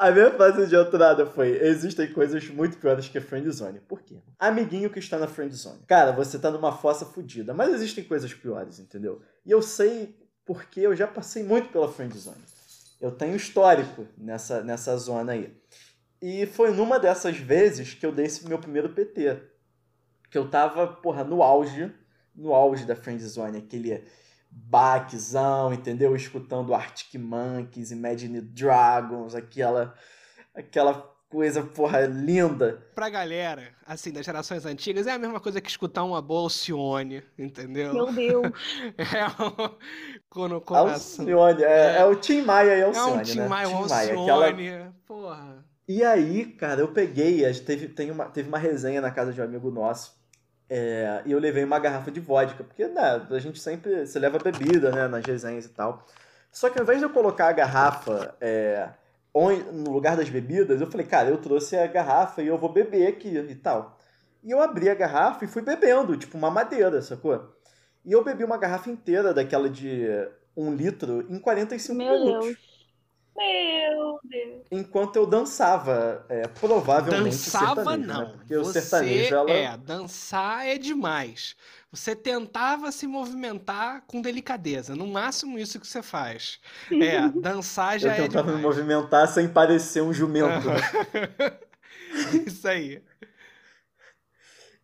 A 0.00 0.10
minha 0.10 0.30
frase 0.30 0.66
de 0.66 0.74
entrada 0.74 1.26
foi: 1.26 1.58
existem 1.62 2.10
coisas 2.10 2.48
muito 2.48 2.78
piores 2.78 3.06
que 3.06 3.20
friendzone. 3.20 3.80
Por 3.80 4.00
quê? 4.00 4.16
Amiguinho 4.38 4.88
que 4.88 4.98
está 4.98 5.18
na 5.18 5.26
friendzone. 5.26 5.82
Cara, 5.86 6.10
você 6.10 6.38
tá 6.38 6.50
numa 6.50 6.72
fossa 6.72 7.04
fodida, 7.04 7.52
mas 7.52 7.74
existem 7.74 8.02
coisas 8.02 8.32
piores, 8.32 8.78
entendeu? 8.78 9.20
E 9.44 9.50
eu 9.50 9.60
sei 9.60 10.16
porque 10.46 10.80
eu 10.80 10.96
já 10.96 11.06
passei 11.06 11.42
muito 11.42 11.68
pela 11.68 11.92
friendzone. 11.92 12.42
Eu 12.98 13.10
tenho 13.10 13.36
histórico 13.36 14.06
nessa, 14.16 14.62
nessa 14.62 14.96
zona 14.96 15.32
aí. 15.32 15.54
E 16.22 16.46
foi 16.46 16.70
numa 16.70 16.98
dessas 16.98 17.36
vezes 17.36 17.92
que 17.92 18.06
eu 18.06 18.10
dei 18.10 18.24
esse 18.24 18.48
meu 18.48 18.58
primeiro 18.58 18.88
PT. 18.88 19.38
Que 20.30 20.38
eu 20.38 20.48
tava, 20.48 20.86
porra, 20.86 21.24
no 21.24 21.42
auge, 21.42 21.92
no 22.34 22.54
auge 22.54 22.86
da 22.86 22.96
friendzone, 22.96 23.58
aquele 23.58 24.02
baquezão, 24.50 25.72
entendeu? 25.72 26.14
Escutando 26.16 26.74
Arctic 26.74 27.20
Monkeys, 27.20 27.90
Imagine 27.90 28.40
Dragons, 28.40 29.34
aquela 29.34 29.94
aquela 30.54 31.10
coisa, 31.30 31.62
porra, 31.62 32.00
linda. 32.06 32.84
Pra 32.94 33.08
galera, 33.08 33.68
assim, 33.86 34.12
das 34.12 34.26
gerações 34.26 34.66
antigas, 34.66 35.06
é 35.06 35.12
a 35.12 35.18
mesma 35.18 35.38
coisa 35.38 35.60
que 35.60 35.70
escutar 35.70 36.02
uma 36.02 36.20
boa 36.20 36.42
Alcione, 36.42 37.22
entendeu? 37.38 37.94
Meu 37.94 38.12
Deus. 38.12 38.50
É 38.98 39.26
o... 39.42 39.78
Quando 40.28 40.62
o. 40.68 40.74
Alcione, 40.74 41.62
é, 41.62 41.98
é 41.98 42.04
o 42.04 42.16
Tim 42.16 42.42
Maia 42.42 42.76
e 42.76 42.80
É 42.80 42.84
Alcione, 42.84 43.18
um 43.18 43.22
Tim 43.22 43.38
né? 43.38 43.48
Maia, 43.48 43.68
Tim 43.68 43.88
Maia, 43.88 44.14
Alcione, 44.14 44.68
aquela... 44.68 44.94
porra. 45.06 45.64
E 45.88 46.04
aí, 46.04 46.44
cara, 46.44 46.80
eu 46.80 46.92
peguei, 46.92 47.44
a 47.44 47.52
gente 47.52 47.64
teve, 47.64 47.88
tem 47.88 48.10
uma, 48.10 48.26
teve 48.26 48.48
uma 48.48 48.58
resenha 48.58 49.00
na 49.00 49.10
casa 49.10 49.32
de 49.32 49.40
um 49.40 49.44
amigo 49.44 49.70
nosso, 49.70 50.19
é, 50.70 51.22
e 51.26 51.32
eu 51.32 51.40
levei 51.40 51.64
uma 51.64 51.80
garrafa 51.80 52.12
de 52.12 52.20
vodka, 52.20 52.62
porque, 52.62 52.86
né, 52.86 53.26
a 53.28 53.38
gente 53.40 53.58
sempre, 53.58 54.06
você 54.06 54.20
leva 54.20 54.38
bebida, 54.38 54.92
né, 54.92 55.08
nas 55.08 55.26
resenhas 55.26 55.64
e 55.64 55.70
tal. 55.70 56.06
Só 56.52 56.70
que 56.70 56.78
ao 56.78 56.84
invés 56.84 57.00
de 57.00 57.04
eu 57.04 57.10
colocar 57.10 57.48
a 57.48 57.52
garrafa 57.52 58.36
é, 58.40 58.88
no 59.34 59.90
lugar 59.90 60.16
das 60.16 60.30
bebidas, 60.30 60.80
eu 60.80 60.88
falei, 60.88 61.04
cara, 61.04 61.28
eu 61.28 61.38
trouxe 61.38 61.76
a 61.76 61.88
garrafa 61.88 62.40
e 62.40 62.46
eu 62.46 62.56
vou 62.56 62.72
beber 62.72 63.08
aqui 63.08 63.36
e 63.36 63.54
tal. 63.56 63.98
E 64.44 64.52
eu 64.52 64.62
abri 64.62 64.88
a 64.88 64.94
garrafa 64.94 65.44
e 65.44 65.48
fui 65.48 65.60
bebendo, 65.60 66.16
tipo 66.16 66.38
uma 66.38 66.50
madeira, 66.50 67.02
sacou? 67.02 67.52
E 68.04 68.12
eu 68.12 68.22
bebi 68.22 68.44
uma 68.44 68.56
garrafa 68.56 68.88
inteira 68.90 69.34
daquela 69.34 69.68
de 69.68 70.06
um 70.56 70.72
litro 70.72 71.26
em 71.28 71.38
45 71.38 71.98
Meu 71.98 72.12
minutos. 72.12 72.46
Deus. 72.46 72.79
Meu 73.40 74.20
Deus. 74.22 74.66
Enquanto 74.70 75.16
eu 75.16 75.26
dançava, 75.26 76.26
é, 76.28 76.46
provavelmente 76.46 77.36
Dançava 77.36 77.76
sertanejo, 77.76 78.06
não. 78.06 78.20
né? 78.20 78.32
Porque 78.36 78.56
o 78.56 78.64
Você, 78.64 78.80
sertanejo, 78.82 79.34
ela... 79.34 79.50
É, 79.50 79.76
dançar 79.78 80.66
é 80.66 80.76
demais. 80.76 81.56
Você 81.90 82.14
tentava 82.14 82.92
se 82.92 83.06
movimentar 83.06 84.04
com 84.06 84.20
delicadeza. 84.20 84.94
No 84.94 85.06
máximo 85.06 85.58
isso 85.58 85.80
que 85.80 85.86
você 85.86 86.02
faz. 86.02 86.60
É, 86.92 87.28
dançar 87.34 87.98
já 87.98 88.10
eu 88.10 88.12
é 88.12 88.16
tentava 88.16 88.52
me 88.52 88.58
demais. 88.58 88.76
movimentar 88.76 89.26
sem 89.26 89.48
parecer 89.48 90.02
um 90.02 90.12
jumento. 90.12 90.68
né? 90.68 91.58
Isso 92.46 92.68
aí. 92.68 93.02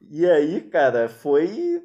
E 0.01 0.25
aí, 0.25 0.61
cara, 0.63 1.09
foi 1.09 1.83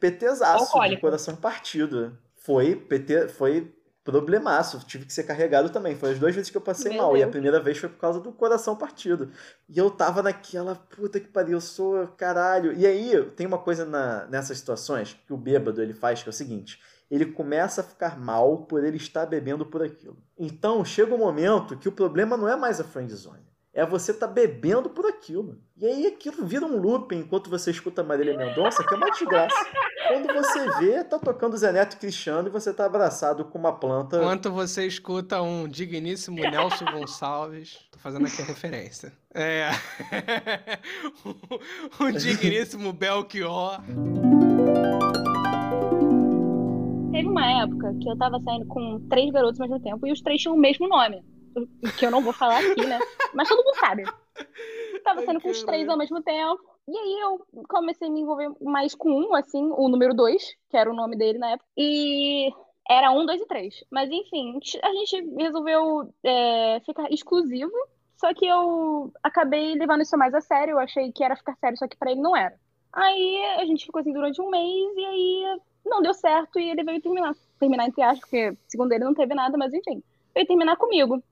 PTzaço 0.00 0.80
de 0.88 0.96
coração 0.96 1.36
partido. 1.36 2.18
Foi 2.34 2.74
PT, 2.74 3.28
foi 3.28 3.74
problemaço. 4.10 4.80
Tive 4.86 5.04
que 5.04 5.12
ser 5.12 5.24
carregado 5.24 5.68
também. 5.70 5.94
Foi 5.94 6.12
as 6.12 6.18
duas 6.18 6.34
vezes 6.34 6.50
que 6.50 6.56
eu 6.56 6.60
passei 6.60 6.92
Meu 6.92 7.02
mal. 7.02 7.16
E 7.16 7.20
a 7.20 7.24
Deus. 7.24 7.32
primeira 7.32 7.60
vez 7.60 7.76
foi 7.76 7.88
por 7.88 7.98
causa 7.98 8.20
do 8.20 8.32
coração 8.32 8.74
partido. 8.74 9.30
E 9.68 9.76
eu 9.76 9.90
tava 9.90 10.22
naquela, 10.22 10.74
puta 10.74 11.20
que 11.20 11.28
pariu, 11.28 11.54
eu 11.54 11.60
sou 11.60 12.06
caralho. 12.16 12.72
E 12.72 12.86
aí, 12.86 13.22
tem 13.36 13.46
uma 13.46 13.58
coisa 13.58 13.84
na, 13.84 14.26
nessas 14.26 14.58
situações 14.58 15.18
que 15.26 15.32
o 15.32 15.36
bêbado 15.36 15.82
ele 15.82 15.94
faz, 15.94 16.22
que 16.22 16.28
é 16.28 16.30
o 16.30 16.32
seguinte. 16.32 16.80
Ele 17.10 17.26
começa 17.26 17.80
a 17.80 17.84
ficar 17.84 18.18
mal 18.18 18.64
por 18.66 18.84
ele 18.84 18.96
estar 18.96 19.26
bebendo 19.26 19.64
por 19.64 19.82
aquilo. 19.82 20.16
Então, 20.38 20.84
chega 20.84 21.14
um 21.14 21.18
momento 21.18 21.76
que 21.76 21.88
o 21.88 21.92
problema 21.92 22.36
não 22.36 22.48
é 22.48 22.56
mais 22.56 22.80
a 22.80 22.84
friend 22.84 23.12
zone. 23.14 23.47
É 23.78 23.86
você 23.86 24.12
tá 24.12 24.26
bebendo 24.26 24.90
por 24.90 25.06
aquilo. 25.06 25.56
E 25.76 25.86
aí 25.86 26.04
aquilo 26.08 26.44
vira 26.44 26.66
um 26.66 26.80
looping 26.80 27.20
enquanto 27.20 27.48
você 27.48 27.70
escuta 27.70 28.02
Marília 28.02 28.36
Mendonça, 28.36 28.82
que 28.82 28.92
é 28.92 28.96
uma 28.96 29.08
desgraça. 29.08 29.54
Quando 30.08 30.34
você 30.34 30.80
vê, 30.80 31.04
tá 31.04 31.16
tocando 31.16 31.56
Zé 31.56 31.70
Neto 31.70 31.96
Cristiano 31.96 32.48
e 32.48 32.50
você 32.50 32.74
tá 32.74 32.86
abraçado 32.86 33.44
com 33.44 33.56
uma 33.56 33.72
planta. 33.72 34.16
Enquanto 34.16 34.50
você 34.50 34.84
escuta 34.84 35.40
um 35.40 35.68
digníssimo 35.68 36.40
Nelson 36.40 36.86
Gonçalves, 36.86 37.78
tô 37.92 38.00
fazendo 38.00 38.26
aqui 38.26 38.42
a 38.42 38.46
referência. 38.46 39.12
É. 39.32 39.70
o, 41.24 42.02
o 42.02 42.10
digníssimo 42.10 42.92
Belchior. 42.92 43.80
Teve 47.12 47.28
uma 47.28 47.62
época 47.62 47.94
que 48.02 48.10
eu 48.10 48.18
tava 48.18 48.40
saindo 48.40 48.66
com 48.66 49.06
três 49.08 49.30
garotos 49.30 49.60
ao 49.60 49.68
mesmo 49.68 49.80
tempo 49.84 50.04
e 50.04 50.10
os 50.10 50.20
três 50.20 50.42
tinham 50.42 50.56
o 50.56 50.58
mesmo 50.58 50.88
nome. 50.88 51.22
Que 51.98 52.06
eu 52.06 52.10
não 52.10 52.22
vou 52.22 52.32
falar 52.32 52.58
aqui, 52.58 52.86
né? 52.86 52.98
Mas 53.34 53.48
todo 53.48 53.64
mundo 53.64 53.76
sabe. 53.76 54.04
Tava 55.04 55.20
Ai, 55.20 55.26
saindo 55.26 55.40
com 55.40 55.50
os 55.50 55.62
três 55.62 55.88
ao 55.88 55.98
mesmo 55.98 56.22
tempo. 56.22 56.60
E 56.88 56.96
aí 56.96 57.20
eu 57.20 57.46
comecei 57.68 58.08
a 58.08 58.10
me 58.10 58.20
envolver 58.20 58.50
mais 58.62 58.94
com 58.94 59.10
um, 59.10 59.34
assim, 59.34 59.70
o 59.76 59.88
número 59.88 60.14
dois, 60.14 60.54
que 60.70 60.76
era 60.76 60.90
o 60.90 60.94
nome 60.94 61.16
dele 61.16 61.38
na 61.38 61.50
época. 61.50 61.68
E 61.76 62.50
era 62.88 63.10
um, 63.10 63.26
dois 63.26 63.40
e 63.42 63.46
três. 63.46 63.84
Mas 63.90 64.10
enfim, 64.10 64.58
a 64.82 64.92
gente 64.92 65.34
resolveu 65.36 66.12
é, 66.24 66.80
ficar 66.86 67.12
exclusivo. 67.12 67.72
Só 68.16 68.32
que 68.34 68.46
eu 68.46 69.12
acabei 69.22 69.74
levando 69.74 70.02
isso 70.02 70.16
mais 70.16 70.34
a 70.34 70.40
sério. 70.40 70.72
Eu 70.72 70.78
achei 70.78 71.12
que 71.12 71.22
era 71.22 71.36
ficar 71.36 71.54
sério, 71.56 71.76
só 71.76 71.86
que 71.86 71.96
pra 71.96 72.10
ele 72.10 72.20
não 72.20 72.36
era. 72.36 72.54
Aí 72.92 73.44
a 73.58 73.64
gente 73.66 73.84
ficou 73.84 74.00
assim 74.00 74.12
durante 74.12 74.40
um 74.40 74.50
mês 74.50 74.96
e 74.96 75.04
aí 75.04 75.60
não 75.84 76.02
deu 76.02 76.14
certo 76.14 76.58
e 76.58 76.70
ele 76.70 76.82
veio 76.82 77.02
terminar. 77.02 77.34
Terminar 77.60 77.86
entre 77.86 78.02
aspas, 78.02 78.20
porque 78.20 78.56
segundo 78.66 78.92
ele 78.92 79.04
não 79.04 79.14
teve 79.14 79.34
nada, 79.34 79.56
mas 79.58 79.74
enfim. 79.74 80.02
Veio 80.34 80.46
terminar 80.46 80.76
comigo. 80.76 81.22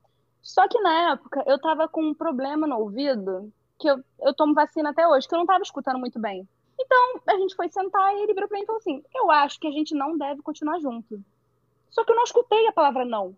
Só 0.47 0.69
que 0.69 0.81
na 0.81 1.11
época 1.11 1.43
eu 1.45 1.59
tava 1.59 1.89
com 1.89 2.01
um 2.05 2.15
problema 2.15 2.69
no 2.69 2.79
ouvido, 2.79 3.53
que 3.77 3.91
eu, 3.91 3.99
eu 4.21 4.33
tomo 4.33 4.55
vacina 4.55 4.91
até 4.91 5.07
hoje, 5.07 5.27
que 5.27 5.35
eu 5.35 5.41
não 5.41 5.45
tava 5.45 5.61
escutando 5.61 5.99
muito 5.99 6.21
bem. 6.21 6.49
Então 6.79 7.21
a 7.27 7.37
gente 7.37 7.57
foi 7.57 7.69
sentar 7.69 8.15
e 8.15 8.21
ele 8.21 8.33
virou 8.33 8.49
pra 8.49 8.57
mim 8.57 8.63
e 8.63 8.67
falou 8.67 8.79
assim: 8.79 9.03
Eu 9.13 9.29
acho 9.29 9.59
que 9.59 9.67
a 9.67 9.73
gente 9.73 9.93
não 9.93 10.17
deve 10.17 10.43
continuar 10.43 10.79
junto. 10.79 11.21
Só 11.91 12.05
que 12.05 12.13
eu 12.13 12.17
não 12.17 12.23
escutei 12.23 12.65
a 12.69 12.73
palavra 12.73 13.05
não. 13.05 13.37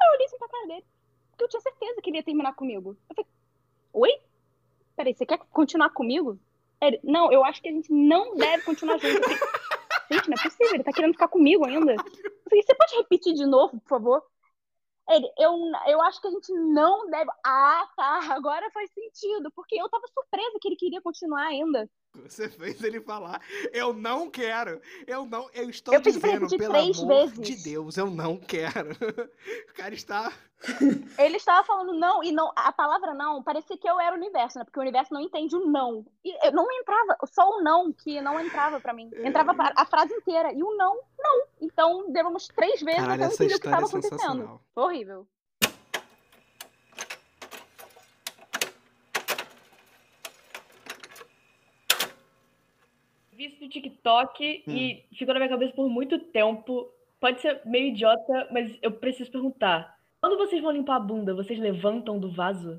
Aí 0.00 0.08
eu 0.08 0.14
olhei 0.14 0.26
assim 0.26 0.38
pra 0.38 0.48
cara 0.48 0.68
dele, 0.68 0.84
porque 1.32 1.44
eu 1.44 1.48
tinha 1.48 1.60
certeza 1.62 2.00
que 2.00 2.10
ele 2.10 2.18
ia 2.18 2.22
terminar 2.22 2.54
comigo. 2.54 2.96
Eu 3.08 3.16
falei: 3.16 3.30
Oi? 3.92 4.20
Peraí, 4.94 5.12
você 5.12 5.26
quer 5.26 5.38
continuar 5.50 5.90
comigo? 5.90 6.38
Ele, 6.80 7.00
não, 7.02 7.32
eu 7.32 7.44
acho 7.44 7.60
que 7.60 7.68
a 7.68 7.72
gente 7.72 7.92
não 7.92 8.36
deve 8.36 8.62
continuar 8.62 8.98
junto. 8.98 9.20
Falei, 9.20 9.38
gente, 10.12 10.30
não 10.30 10.36
é 10.38 10.42
possível, 10.44 10.74
ele 10.74 10.84
tá 10.84 10.92
querendo 10.92 11.12
ficar 11.12 11.28
comigo 11.28 11.66
ainda. 11.66 11.92
Eu 11.92 12.04
falei, 12.48 12.62
você 12.62 12.74
pode 12.76 12.96
repetir 12.96 13.34
de 13.34 13.46
novo, 13.46 13.80
por 13.80 13.88
favor? 13.88 14.22
Ele, 15.08 15.28
eu, 15.38 15.52
eu 15.86 16.00
acho 16.02 16.20
que 16.20 16.28
a 16.28 16.30
gente 16.30 16.52
não 16.52 17.08
deve. 17.10 17.30
Ah, 17.44 17.88
tá, 17.96 18.20
agora 18.34 18.70
faz 18.70 18.90
sentido, 18.92 19.50
porque 19.54 19.74
eu 19.80 19.88
tava 19.88 20.04
surpresa 20.12 20.58
que 20.60 20.68
ele 20.68 20.76
queria 20.76 21.02
continuar 21.02 21.46
ainda. 21.46 21.88
Você 22.14 22.48
fez 22.48 22.82
ele 22.82 23.00
falar. 23.00 23.40
Eu 23.72 23.92
não 23.92 24.28
quero. 24.30 24.80
Eu 25.06 25.24
não. 25.26 25.48
Eu 25.54 25.70
estou 25.70 25.94
Eu 25.94 26.00
dizendo, 26.00 26.48
pelo 26.48 26.72
três 26.72 26.98
amor 26.98 27.28
vezes. 27.28 27.40
de 27.40 27.64
Deus, 27.64 27.96
eu 27.96 28.10
não 28.10 28.36
quero. 28.36 28.90
O 29.70 29.74
cara 29.82 29.94
está. 29.94 30.32
Ele 31.18 31.36
estava 31.36 31.64
falando 31.64 31.94
não, 31.94 32.22
e 32.22 32.32
não, 32.32 32.52
a 32.54 32.70
palavra 32.70 33.14
não, 33.14 33.42
parecia 33.42 33.78
que 33.78 33.88
eu 33.88 33.98
era 33.98 34.14
o 34.14 34.18
universo, 34.18 34.58
né? 34.58 34.64
Porque 34.64 34.78
o 34.78 34.82
universo 34.82 35.14
não 35.14 35.20
entende 35.20 35.56
o 35.56 35.66
não. 35.66 36.04
E 36.22 36.46
eu 36.46 36.52
não 36.52 36.70
entrava, 36.70 37.16
só 37.32 37.48
o 37.48 37.62
não 37.62 37.90
que 37.92 38.20
não 38.20 38.38
entrava 38.38 38.78
pra 38.78 38.92
mim. 38.92 39.10
Entrava 39.24 39.54
a 39.74 39.86
frase 39.86 40.12
inteira, 40.12 40.52
e 40.52 40.62
o 40.62 40.76
não, 40.76 41.00
não. 41.18 41.46
Então, 41.60 42.12
deu 42.12 42.28
umas 42.28 42.46
três 42.48 42.82
vezes 42.82 43.00
Caralho, 43.00 43.14
até 43.14 43.24
eu 43.24 43.26
essa 43.28 43.44
entendi 43.44 43.54
o 43.54 43.60
que 43.60 43.66
é 43.68 43.70
estava 43.70 43.86
acontecendo. 43.86 44.18
sensacional. 44.18 44.62
Foi 44.74 44.84
horrível. 44.84 45.26
Vi 53.40 53.46
isso 53.46 53.62
no 53.64 53.70
TikTok 53.70 54.64
e 54.68 55.02
ficou 55.16 55.32
na 55.32 55.40
minha 55.40 55.48
cabeça 55.48 55.72
por 55.72 55.88
muito 55.88 56.18
tempo. 56.18 56.92
Pode 57.18 57.40
ser 57.40 57.62
meio 57.64 57.88
idiota, 57.88 58.48
mas 58.52 58.70
eu 58.82 58.92
preciso 58.92 59.30
perguntar. 59.30 59.96
Quando 60.20 60.36
vocês 60.36 60.60
vão 60.62 60.70
limpar 60.72 60.96
a 60.96 61.00
bunda, 61.00 61.34
vocês 61.34 61.58
levantam 61.58 62.18
do 62.18 62.30
vaso? 62.30 62.78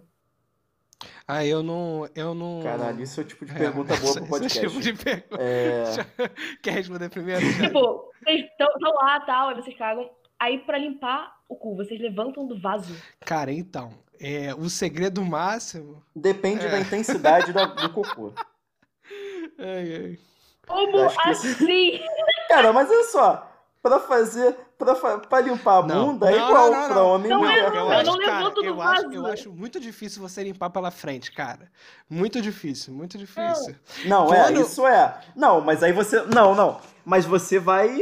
Ah, 1.28 1.44
eu 1.44 1.64
não. 1.64 2.08
Eu 2.16 2.36
não. 2.36 2.60
Caralho, 2.62 3.02
isso 3.02 3.20
é 3.20 3.24
o 3.24 3.28
tipo 3.28 3.44
de 3.44 3.52
É, 3.54 3.58
pergunta 3.58 3.96
boa 3.96 4.14
pro 4.14 4.22
esse- 4.22 4.30
podcast. 4.30 4.60
Esse 4.66 4.68
tipo 4.68 4.82
de 4.84 4.94
pergunta. 5.04 5.38
É, 5.42 5.84
Quer 6.62 6.72
responder 6.74 7.10
primeiro? 7.10 7.42
Tipo, 7.60 8.12
vocês 8.24 8.46
estão 8.46 8.68
lá, 9.02 9.20
tal, 9.22 9.50
aí 9.50 9.56
vocês 9.56 9.76
cagam. 9.76 10.12
Aí 10.40 10.60
pra 10.60 10.78
limpar 10.78 11.36
o 11.50 11.56
cu, 11.56 11.76
vocês 11.76 12.00
levantam 12.00 12.46
do 12.48 12.60
vaso? 12.60 12.94
Cara, 13.22 13.52
então. 13.52 13.90
É, 14.20 14.54
o 14.54 14.70
segredo 14.70 15.26
máximo. 15.26 16.04
Depende 16.16 16.66
É. 16.68 16.70
da 16.70 16.80
intensidade 16.80 17.52
do, 17.52 17.66
do 17.76 17.90
cocô. 17.94 18.32
Ai, 19.58 19.96
ai. 19.96 20.20
Como 20.68 21.10
que 21.10 21.30
assim? 21.30 22.00
Cara, 22.50 22.72
mas 22.74 22.90
olha 22.90 23.04
só. 23.06 23.48
Pra 23.82 24.00
fazer. 24.00 24.56
Pra, 24.78 24.94
pra 25.20 25.42
limpar 25.42 25.80
a 25.80 25.88
Não. 25.88 26.08
bunda 26.14 26.32
é 26.32 26.38
Não, 26.38 26.48
igual 26.50 26.72
não, 26.72 26.82
não, 26.82 26.88
pra 26.90 27.04
homem 27.04 27.28
e 27.28 27.30
Não, 27.34 27.40
mulher. 27.40 27.68
eu 27.68 27.74
eu 27.76 27.90
acho, 27.92 28.18
cara, 28.20 28.54
eu 28.64 28.82
acho, 28.82 29.12
eu 29.14 29.26
acho 29.28 29.52
muito 29.52 29.80
difícil 29.80 30.22
você 30.22 30.44
limpar 30.44 30.70
pela 30.70 30.92
frente, 30.92 31.32
cara. 31.32 31.72
Muito 32.10 32.40
difícil, 32.42 32.94
muito 32.94 33.18
difícil. 33.18 33.76
Não, 34.06 34.32
é, 34.34 34.44
Quando- 34.44 34.62
isso 34.62 34.86
é. 34.86 35.20
Não, 35.36 35.62
mas 35.62 35.82
aí 35.84 35.92
você. 35.94 36.22
Não, 36.24 36.54
não. 36.54 36.80
Mas 37.04 37.26
você 37.26 37.58
vai 37.60 37.96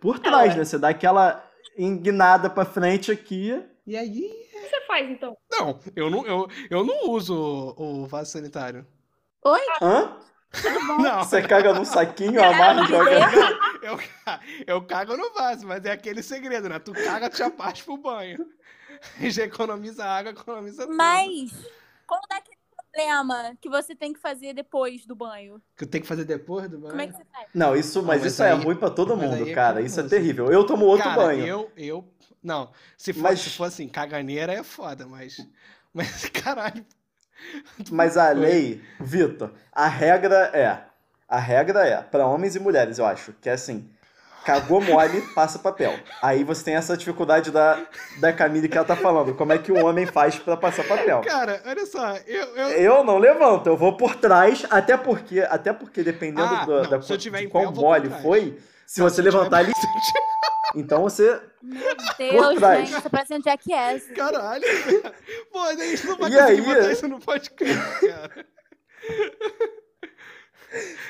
por 0.00 0.18
trás, 0.18 0.52
ué. 0.52 0.58
né? 0.58 0.64
Você 0.64 0.78
dá 0.78 0.90
aquela 0.90 1.42
enguinada 1.76 2.50
pra 2.50 2.64
frente 2.66 3.10
aqui. 3.10 3.62
E 3.86 3.96
aí. 3.96 4.30
O 4.54 4.60
que 4.60 4.68
você 4.68 4.80
faz, 4.86 5.08
então? 5.10 5.36
Não, 5.50 5.78
eu 5.96 6.10
não, 6.10 6.26
eu, 6.26 6.48
eu 6.70 6.84
não 6.84 7.10
uso 7.10 7.34
o, 7.78 8.02
o 8.02 8.06
vaso 8.06 8.30
sanitário. 8.32 8.86
Hã? 9.80 10.16
Não, 11.02 11.22
Você 11.24 11.42
caga 11.42 11.74
num 11.74 11.84
saquinho, 11.84 12.42
amarra 12.42 12.82
e 12.82 12.86
joga. 12.86 13.10
eu, 13.82 14.00
eu 14.66 14.82
cago 14.86 15.16
no 15.16 15.32
vaso, 15.34 15.66
mas 15.66 15.84
é 15.84 15.92
aquele 15.92 16.22
segredo, 16.22 16.68
né? 16.68 16.78
Tu 16.78 16.92
caga, 16.92 17.28
tu 17.28 17.36
já 17.36 17.50
parte 17.50 17.84
pro 17.84 17.96
banho. 17.96 18.46
Já 19.20 19.44
economiza 19.44 20.04
água, 20.04 20.32
economiza 20.32 20.84
tudo. 20.84 20.96
Mas 20.96 21.52
qual 22.04 22.20
é 22.32 22.36
aquele 22.36 22.56
problema 22.74 23.56
que 23.60 23.68
você 23.68 23.94
tem 23.94 24.12
que 24.12 24.18
fazer 24.18 24.52
depois 24.54 25.06
do 25.06 25.14
banho? 25.14 25.62
Que 25.76 25.84
eu 25.84 25.88
tenho 25.88 26.02
que 26.02 26.08
fazer 26.08 26.24
depois 26.24 26.68
do 26.68 26.78
banho? 26.78 26.90
Como 26.90 27.02
é 27.02 27.06
que 27.06 27.12
você 27.12 27.24
faz? 27.32 27.46
Não, 27.54 27.76
isso, 27.76 28.02
mas, 28.02 28.22
mas 28.22 28.32
isso 28.32 28.42
é 28.42 28.50
aí- 28.50 28.58
ruim 28.60 28.74
pra 28.74 28.90
todo 28.90 29.16
mundo, 29.16 29.34
aí 29.34 29.52
é 29.52 29.54
cara. 29.54 29.74
como 29.74 29.86
Isso 29.86 30.00
é 30.00 30.02
você- 30.02 30.08
terrível. 30.08 30.50
Eu 30.50 30.66
tomo 30.66 30.84
outro 30.86 31.04
Cara, 31.04 31.22
banho. 31.22 31.46
eu, 31.46 31.70
eu... 31.76 32.12
Não, 32.42 32.72
se 32.96 33.12
for, 33.12 33.22
Mas- 33.22 33.38
se 33.40 33.50
for 33.50 33.64
assim, 33.64 33.86
caganeira 33.88 34.52
é 34.52 34.64
foda, 34.64 35.06
mas... 35.06 35.36
Mas, 35.94 36.24
caralho... 36.30 36.84
Mas 37.90 38.16
a 38.16 38.30
lei, 38.30 38.82
Vitor, 39.00 39.50
a 39.72 39.86
regra 39.86 40.50
é. 40.52 40.78
A 41.28 41.38
regra 41.38 41.86
é, 41.86 41.96
pra 42.02 42.26
homens 42.26 42.56
e 42.56 42.58
mulheres, 42.60 42.98
eu 42.98 43.04
acho, 43.06 43.32
que 43.40 43.48
é 43.50 43.52
assim. 43.52 43.88
Cagou 44.44 44.80
mole, 44.80 45.20
passa 45.34 45.58
papel. 45.58 45.92
Aí 46.22 46.42
você 46.42 46.64
tem 46.64 46.74
essa 46.74 46.96
dificuldade 46.96 47.50
da, 47.50 47.78
da 48.18 48.32
Camille 48.32 48.66
que 48.66 48.78
ela 48.78 48.86
tá 48.86 48.96
falando. 48.96 49.34
Como 49.34 49.52
é 49.52 49.58
que 49.58 49.70
o 49.70 49.84
homem 49.84 50.06
faz 50.06 50.38
pra 50.38 50.56
passar 50.56 50.84
papel? 50.84 51.20
Cara, 51.20 51.60
olha 51.66 51.84
só, 51.84 52.16
eu... 52.26 52.56
eu... 52.56 52.68
Eu 52.70 53.04
não 53.04 53.18
levanto, 53.18 53.66
eu 53.66 53.76
vou 53.76 53.94
por 53.98 54.14
trás, 54.16 54.64
até 54.70 54.96
porque, 54.96 55.40
até 55.40 55.70
porque 55.74 56.02
dependendo 56.02 56.54
Ah, 56.54 56.64
do- 56.64 56.82
não, 56.82 56.90
da, 56.90 57.02
se 57.02 57.12
eu 57.12 57.18
tiver 57.18 57.40
de 57.40 57.46
pé, 57.48 57.50
quão 57.50 57.72
mole 57.74 58.08
foi, 58.22 58.58
se 58.86 59.00
Não, 59.00 59.10
você 59.10 59.20
eu 59.20 59.24
tiver- 59.26 59.36
levantar 59.36 59.58
ali, 59.58 59.72
então 60.78 61.02
você. 61.02 61.40
Meu 61.62 61.80
Deus, 62.18 62.58
trás. 62.58 62.88
gente, 62.88 63.02
você 63.02 63.08
parece 63.08 63.34
um 63.34 63.42
jackass. 63.42 64.06
Caralho, 64.14 64.64
pô, 65.52 65.58
a 65.60 65.74
gente 65.74 66.06
não 66.06 66.16
vai 66.18 66.30
E 66.30 66.34
conseguir 66.36 66.60
aí? 66.70 66.74
botar 66.74 66.92
isso 66.92 67.08
no 67.08 67.18
podcast, 67.20 68.06
cara. 68.06 68.46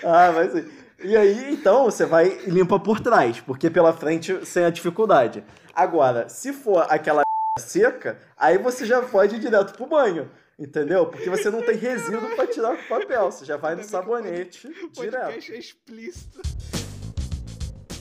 Ah, 0.04 0.30
mas 0.32 0.54
assim. 0.54 0.70
E 1.00 1.16
aí, 1.16 1.52
então, 1.52 1.84
você 1.84 2.04
vai 2.06 2.28
e 2.46 2.50
limpa 2.50 2.78
por 2.78 3.00
trás, 3.00 3.40
porque 3.40 3.68
pela 3.70 3.92
frente 3.92 4.44
sem 4.46 4.64
a 4.64 4.70
dificuldade. 4.70 5.44
Agora, 5.74 6.28
se 6.28 6.52
for 6.52 6.86
aquela 6.88 7.22
seca, 7.58 8.18
aí 8.36 8.58
você 8.58 8.84
já 8.86 9.02
pode 9.02 9.36
ir 9.36 9.38
direto 9.40 9.74
pro 9.74 9.86
banho. 9.86 10.30
Entendeu? 10.58 11.06
Porque 11.06 11.30
você 11.30 11.50
não 11.50 11.62
tem 11.62 11.76
resíduo 11.76 12.34
pra 12.34 12.46
tirar 12.46 12.74
o 12.74 12.88
papel. 12.88 13.30
Você 13.30 13.44
já 13.44 13.56
vai 13.56 13.76
no 13.76 13.84
sabonete 13.84 14.66
direto. 14.68 14.94
podcast 14.94 15.52
é 15.52 15.58
explícito. 15.58 16.40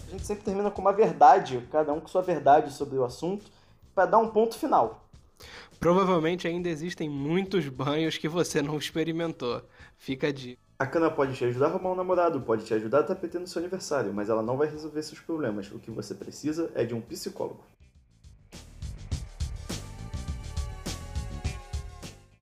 A 0.07 0.11
gente 0.11 0.25
sempre 0.25 0.45
termina 0.45 0.71
com 0.71 0.81
uma 0.81 0.93
verdade, 0.93 1.67
cada 1.69 1.91
um 1.91 1.99
com 1.99 2.07
sua 2.07 2.21
verdade 2.21 2.71
sobre 2.71 2.97
o 2.97 3.03
assunto, 3.03 3.45
pra 3.93 4.05
dar 4.05 4.19
um 4.19 4.29
ponto 4.29 4.57
final. 4.57 5.05
Provavelmente 5.79 6.47
ainda 6.47 6.69
existem 6.69 7.09
muitos 7.09 7.67
banhos 7.67 8.17
que 8.17 8.27
você 8.27 8.61
não 8.61 8.77
experimentou. 8.77 9.61
Fica 9.97 10.27
a 10.27 10.31
dica. 10.31 10.59
A 10.79 10.85
cana 10.85 11.09
pode 11.11 11.35
te 11.35 11.43
ajudar 11.43 11.65
a 11.65 11.69
arrumar 11.69 11.91
um 11.91 11.95
namorado, 11.95 12.39
pode 12.39 12.63
te 12.63 12.73
ajudar 12.73 12.99
a 12.99 13.03
tapeter 13.03 13.41
no 13.41 13.47
seu 13.47 13.59
aniversário, 13.59 14.13
mas 14.13 14.29
ela 14.29 14.41
não 14.41 14.55
vai 14.55 14.69
resolver 14.69 15.03
seus 15.03 15.19
problemas. 15.19 15.69
O 15.71 15.79
que 15.79 15.91
você 15.91 16.15
precisa 16.15 16.71
é 16.73 16.85
de 16.85 16.93
um 16.93 17.01
psicólogo. 17.01 17.63